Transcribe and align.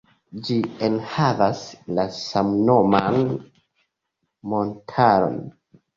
Ĝi 0.45 0.55
enhavas 0.87 1.61
la 1.99 2.07
samnoman 2.17 3.21
montaron. 4.55 5.39